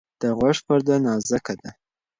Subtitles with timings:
[0.21, 1.71] د غوږ پرده نازکه ده.